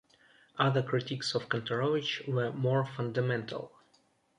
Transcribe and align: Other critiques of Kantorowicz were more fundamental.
Other 0.57 0.81
critiques 0.81 1.35
of 1.35 1.47
Kantorowicz 1.47 2.25
were 2.27 2.51
more 2.51 2.83
fundamental. 2.87 3.71